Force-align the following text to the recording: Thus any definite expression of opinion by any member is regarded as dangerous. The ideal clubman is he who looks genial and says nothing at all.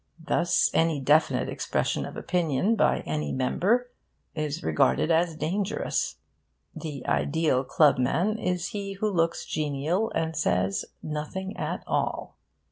Thus 0.25 0.71
any 0.73 0.99
definite 0.99 1.47
expression 1.47 2.07
of 2.07 2.17
opinion 2.17 2.75
by 2.75 3.01
any 3.01 3.31
member 3.31 3.91
is 4.33 4.63
regarded 4.63 5.11
as 5.11 5.35
dangerous. 5.35 6.15
The 6.75 7.05
ideal 7.05 7.63
clubman 7.63 8.39
is 8.39 8.69
he 8.69 8.93
who 8.93 9.07
looks 9.13 9.45
genial 9.45 10.09
and 10.15 10.35
says 10.35 10.85
nothing 11.03 11.55
at 11.55 11.83
all. 11.85 12.39